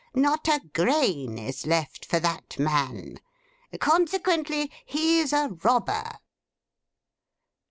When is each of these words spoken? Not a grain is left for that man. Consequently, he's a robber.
Not 0.15 0.47
a 0.47 0.59
grain 0.73 1.37
is 1.37 1.67
left 1.67 2.07
for 2.07 2.19
that 2.21 2.57
man. 2.57 3.17
Consequently, 3.79 4.71
he's 4.83 5.31
a 5.31 5.49
robber. 5.61 6.13